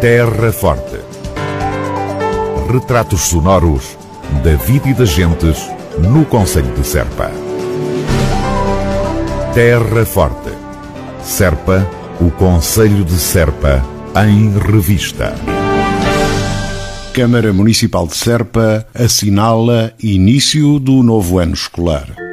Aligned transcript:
Terra 0.00 0.50
Forte. 0.50 0.98
Retratos 2.72 3.20
sonoros 3.20 3.98
da 4.42 4.54
vida 4.56 4.88
e 4.88 4.94
das 4.94 5.10
gentes 5.10 5.58
no 5.98 6.24
Conselho 6.24 6.74
de 6.74 6.86
Serpa. 6.86 7.30
Terra 9.52 10.06
Forte. 10.06 10.52
Serpa, 11.22 11.86
o 12.18 12.30
Conselho 12.30 13.04
de 13.04 13.18
Serpa, 13.18 13.84
em 14.26 14.58
revista. 14.58 15.34
Câmara 17.12 17.52
Municipal 17.52 18.06
de 18.06 18.16
Serpa 18.16 18.86
assinala 18.94 19.92
início 20.02 20.78
do 20.78 21.02
novo 21.02 21.38
ano 21.38 21.52
escolar. 21.52 22.29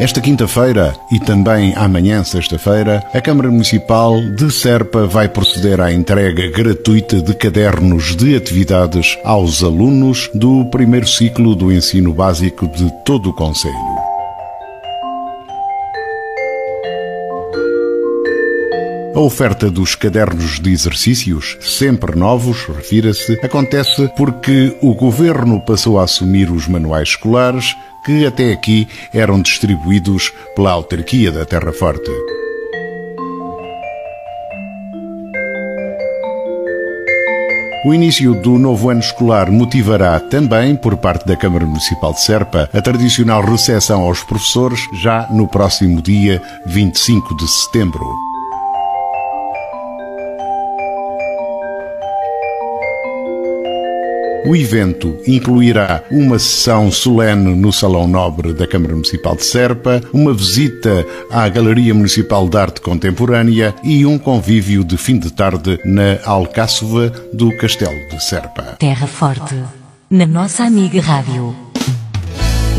Esta 0.00 0.18
quinta-feira 0.18 0.94
e 1.12 1.20
também 1.20 1.74
amanhã, 1.76 2.24
sexta-feira, 2.24 3.06
a 3.12 3.20
Câmara 3.20 3.50
Municipal 3.50 4.18
de 4.34 4.50
Serpa 4.50 5.06
vai 5.06 5.28
proceder 5.28 5.78
à 5.78 5.92
entrega 5.92 6.50
gratuita 6.50 7.20
de 7.20 7.34
cadernos 7.34 8.16
de 8.16 8.34
atividades 8.34 9.18
aos 9.22 9.62
alunos 9.62 10.30
do 10.32 10.64
primeiro 10.70 11.06
ciclo 11.06 11.54
do 11.54 11.70
ensino 11.70 12.14
básico 12.14 12.66
de 12.66 12.90
todo 13.04 13.28
o 13.28 13.34
Conselho. 13.34 13.99
A 19.20 19.22
oferta 19.22 19.70
dos 19.70 19.94
cadernos 19.94 20.58
de 20.58 20.72
exercícios, 20.72 21.58
sempre 21.60 22.16
novos, 22.16 22.64
refira-se, 22.64 23.38
acontece 23.44 24.10
porque 24.16 24.74
o 24.80 24.94
governo 24.94 25.60
passou 25.60 26.00
a 26.00 26.04
assumir 26.04 26.50
os 26.50 26.66
manuais 26.66 27.10
escolares 27.10 27.76
que 28.02 28.24
até 28.24 28.50
aqui 28.50 28.88
eram 29.12 29.42
distribuídos 29.42 30.32
pela 30.56 30.70
autarquia 30.70 31.30
da 31.30 31.44
Terra 31.44 31.70
Forte. 31.70 32.10
O 37.84 37.92
início 37.92 38.40
do 38.40 38.58
novo 38.58 38.88
ano 38.88 39.00
escolar 39.00 39.50
motivará 39.50 40.18
também, 40.18 40.74
por 40.74 40.96
parte 40.96 41.26
da 41.26 41.36
Câmara 41.36 41.66
Municipal 41.66 42.14
de 42.14 42.22
Serpa, 42.22 42.70
a 42.72 42.80
tradicional 42.80 43.42
recepção 43.42 44.00
aos 44.00 44.24
professores 44.24 44.80
já 44.94 45.28
no 45.30 45.46
próximo 45.46 46.00
dia 46.00 46.40
25 46.64 47.36
de 47.36 47.46
setembro. 47.46 48.29
O 54.44 54.56
evento 54.56 55.18
incluirá 55.26 56.02
uma 56.10 56.38
sessão 56.38 56.90
solene 56.90 57.54
no 57.54 57.72
Salão 57.72 58.06
Nobre 58.06 58.52
da 58.52 58.66
Câmara 58.66 58.94
Municipal 58.94 59.36
de 59.36 59.44
Serpa, 59.44 60.00
uma 60.12 60.32
visita 60.32 61.06
à 61.30 61.48
Galeria 61.48 61.94
Municipal 61.94 62.48
de 62.48 62.56
Arte 62.56 62.80
Contemporânea 62.80 63.74
e 63.84 64.06
um 64.06 64.18
convívio 64.18 64.82
de 64.82 64.96
fim 64.96 65.18
de 65.18 65.30
tarde 65.30 65.78
na 65.84 66.18
Alcáçova 66.24 67.10
do 67.32 67.54
Castelo 67.58 68.08
de 68.08 68.22
Serpa. 68.24 68.76
Terra 68.78 69.06
Forte, 69.06 69.56
na 70.08 70.26
nossa 70.26 70.64
amiga 70.64 71.00
Rádio. 71.00 71.69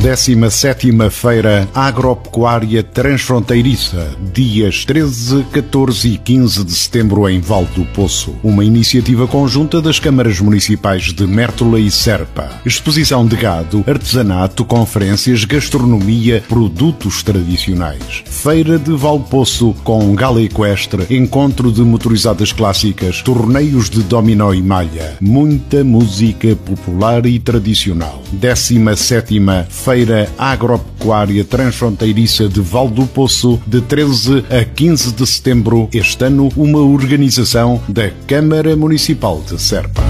17ª 0.00 1.10
Feira 1.10 1.68
Agropecuária 1.74 2.82
Transfronteiriça, 2.82 4.16
dias 4.32 4.84
13, 4.84 5.44
14 5.52 6.08
e 6.08 6.18
15 6.18 6.64
de 6.64 6.72
setembro 6.72 7.28
em 7.28 7.40
Val 7.40 7.64
do 7.66 7.84
Poço. 7.86 8.34
Uma 8.42 8.64
iniciativa 8.64 9.28
conjunta 9.28 9.80
das 9.80 9.98
câmaras 9.98 10.40
municipais 10.40 11.12
de 11.12 11.26
Mértola 11.26 11.78
e 11.78 11.90
Serpa. 11.90 12.50
Exposição 12.64 13.26
de 13.26 13.36
gado, 13.36 13.84
artesanato, 13.86 14.64
conferências, 14.64 15.44
gastronomia, 15.44 16.42
produtos 16.48 17.22
tradicionais. 17.22 18.24
Feira 18.26 18.78
de 18.78 18.92
Val 18.92 19.20
Poço 19.20 19.74
com 19.84 20.14
gala 20.14 20.42
equestre, 20.42 21.06
encontro 21.10 21.70
de 21.70 21.82
motorizadas 21.82 22.52
clássicas, 22.52 23.22
torneios 23.22 23.88
de 23.88 24.02
dominó 24.02 24.52
e 24.52 24.62
malha. 24.62 25.16
Muita 25.20 25.84
música 25.84 26.56
popular 26.56 27.24
e 27.26 27.38
tradicional. 27.38 28.22
17ª 28.34 29.66
Feira 29.84 30.30
Agropecuária 30.38 31.44
Transfronteiriça 31.44 32.48
de 32.48 32.60
Val 32.60 32.88
do 32.88 33.04
Poço, 33.04 33.60
de 33.66 33.80
13 33.80 34.44
a 34.48 34.64
15 34.64 35.12
de 35.12 35.26
setembro, 35.26 35.88
este 35.92 36.24
ano, 36.24 36.50
uma 36.56 36.78
organização 36.78 37.82
da 37.88 38.08
Câmara 38.28 38.76
Municipal 38.76 39.42
de 39.42 39.60
Serpa. 39.60 40.00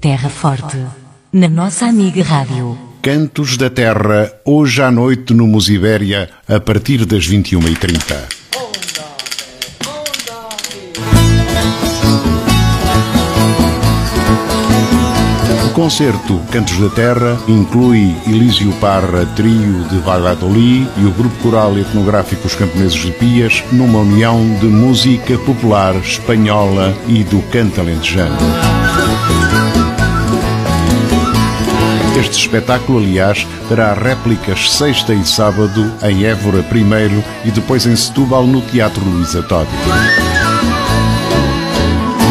Terra 0.00 0.28
Forte, 0.28 0.78
na 1.32 1.48
nossa 1.48 1.86
amiga 1.86 2.24
Rádio. 2.24 2.76
Cantos 3.00 3.56
da 3.56 3.70
Terra, 3.70 4.32
hoje 4.44 4.82
à 4.82 4.90
noite 4.90 5.32
no 5.32 5.46
Musibéria, 5.46 6.28
a 6.48 6.58
partir 6.58 7.04
das 7.06 7.24
21h30. 7.28 8.37
Concerto 15.78 16.40
Cantos 16.50 16.76
da 16.80 16.88
Terra 16.88 17.38
inclui 17.46 18.16
Elísio 18.26 18.72
Parra, 18.80 19.24
trio 19.36 19.84
de 19.88 19.98
Valladolid 19.98 20.88
e 20.96 21.04
o 21.04 21.12
grupo 21.12 21.36
coral 21.36 21.78
etnográfico 21.78 22.48
Os 22.48 22.56
Camponeses 22.56 22.98
de 22.98 23.12
Pias, 23.12 23.62
numa 23.70 24.00
união 24.00 24.40
de 24.58 24.66
música 24.66 25.38
popular 25.38 25.94
espanhola 25.94 26.92
e 27.06 27.22
do 27.22 27.40
canto 27.52 27.80
alentejano. 27.80 28.36
Este 32.18 32.40
espetáculo, 32.40 32.98
aliás, 32.98 33.46
terá 33.68 33.94
réplicas 33.94 34.72
sexta 34.72 35.14
e 35.14 35.24
sábado 35.24 35.94
em 36.02 36.24
Évora 36.24 36.64
primeiro 36.64 37.22
e 37.44 37.52
depois 37.52 37.86
em 37.86 37.94
Setúbal 37.94 38.48
no 38.48 38.60
Teatro 38.62 39.04
Luísa 39.04 39.44
Todi. 39.44 39.70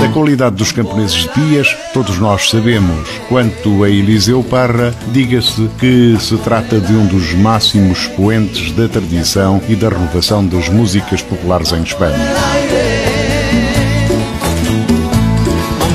Da 0.08 0.14
qualidade 0.14 0.56
dos 0.56 0.72
camponeses 0.72 1.24
de 1.24 1.30
Pias, 1.30 1.76
todos 1.94 2.18
nós 2.18 2.50
sabemos. 2.50 3.10
Quanto 3.28 3.84
a 3.84 3.90
Eliseu 3.90 4.42
Parra, 4.42 4.96
diga-se 5.12 5.70
que 5.78 6.16
se 6.18 6.38
trata 6.38 6.80
de 6.80 6.94
um 6.94 7.06
dos 7.06 7.34
máximos 7.34 8.04
expoentes 8.04 8.72
da 8.72 8.88
tradição 8.88 9.62
e 9.68 9.76
da 9.76 9.90
renovação 9.90 10.48
das 10.48 10.70
músicas 10.70 11.22
populares 11.22 11.74
em 11.74 11.84
Espanha. 11.84 12.18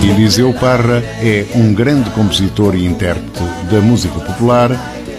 Eliseu 0.03 0.53
Parra 0.53 1.03
é 1.23 1.47
um 1.55 1.73
grande 1.73 2.11
compositor 2.11 2.75
e 2.75 2.84
intérprete 2.84 3.43
da 3.71 3.81
música 3.81 4.21
popular 4.21 4.71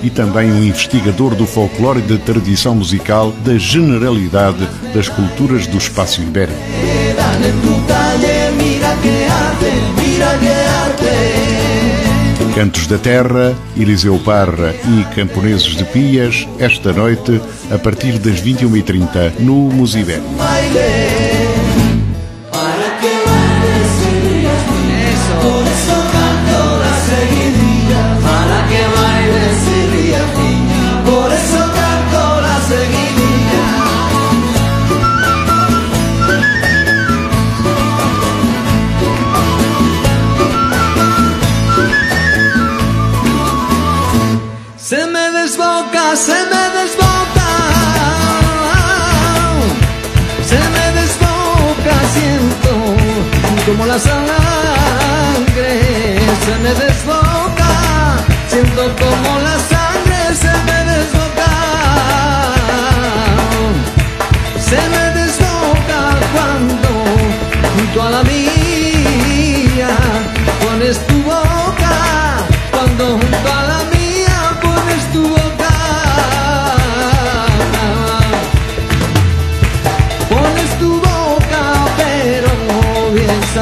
e 0.04 0.12
também 0.12 0.52
um 0.52 0.64
investigador 0.64 1.34
do 1.34 1.48
folclore 1.48 2.00
e 2.00 2.04
da 2.04 2.24
tradição 2.24 2.76
musical 2.76 3.32
da 3.44 3.58
generalidade 3.58 4.70
das 4.94 5.10
culturas 5.10 5.66
do 5.66 5.80
espaço 5.80 6.22
ibérico. 6.22 6.93
Cantos 12.56 12.86
da 12.86 13.00
Terra, 13.00 13.56
Eliseu 13.76 14.20
Parra 14.20 14.76
e 14.86 15.04
Camponeses 15.16 15.76
de 15.76 15.84
Pias, 15.86 16.48
esta 16.60 16.94
noite, 16.94 17.42
a 17.72 17.80
partir 17.80 18.20
das 18.20 18.42
21h30, 18.42 19.40
no 19.40 19.54
Musibé. 19.54 20.22
Se 44.84 45.08
me 45.08 45.32
desboca, 45.32 46.14
se 46.14 46.34
me 46.34 46.64
desboca. 46.78 47.48
Se 50.46 50.60
me 50.76 50.86
desboca, 51.00 51.96
siento 52.14 52.72
como 53.66 53.86
la 53.86 53.98
sangre. 53.98 54.30
Se 56.46 56.56
me 56.64 56.74
desboca, 56.74 57.72
siento 58.50 58.84
como... 59.00 59.13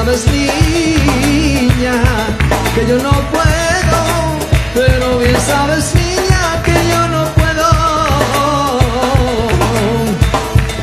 sabes 0.04 0.26
niña 0.32 1.96
que 2.74 2.82
yo 2.88 2.98
no 2.98 3.12
puedo, 3.34 4.02
pero 4.74 5.20
bien 5.20 5.40
sabes 5.42 5.94
niña 5.94 6.64
que 6.66 6.74
yo 6.92 7.08
no 7.08 7.24
puedo, 7.40 7.70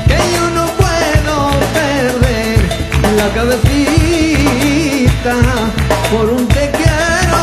que 0.07 0.19
yo 0.35 0.45
no 0.59 0.65
puedo 0.83 1.35
perder 1.81 2.59
la 3.17 3.29
cabecita 3.35 5.35
por 6.13 6.27
un 6.29 6.47
te 6.47 6.71
quiero, 6.79 7.43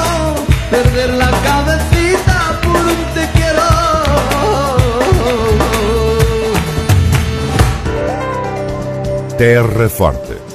perder 0.72 1.10
la 1.16 1.30
cabecita 1.50 2.38
por 2.64 2.84
un 2.94 3.02
te 3.16 3.24
quiero. 3.36 3.68
Terra 9.38 9.90
Forte 9.90 10.55